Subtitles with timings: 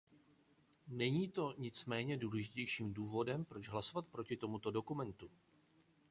[0.87, 5.31] Není to nicméně nejdůležitějším důvodem, proč hlasovat proti tomuto dokumentu.